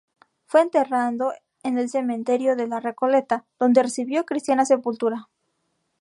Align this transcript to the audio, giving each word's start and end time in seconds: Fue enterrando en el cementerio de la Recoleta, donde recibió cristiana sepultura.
Fue 0.47 0.61
enterrando 0.63 1.31
en 1.61 1.77
el 1.77 1.87
cementerio 1.87 2.55
de 2.55 2.65
la 2.65 2.79
Recoleta, 2.79 3.45
donde 3.59 3.83
recibió 3.83 4.25
cristiana 4.25 4.65
sepultura. 4.65 5.29